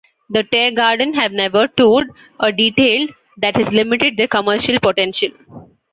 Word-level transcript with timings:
The 0.31 0.41
Tear 0.41 0.71
Garden 0.71 1.13
have 1.13 1.31
never 1.31 1.67
toured, 1.67 2.07
a 2.39 2.51
detail 2.51 3.05
that 3.37 3.55
has 3.55 3.71
limited 3.71 4.17
their 4.17 4.27
commercial 4.27 4.79
potential. 4.79 5.29